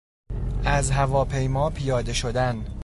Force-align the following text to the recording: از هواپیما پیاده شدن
از 0.65 0.91
هواپیما 0.91 1.69
پیاده 1.69 2.13
شدن 2.13 2.65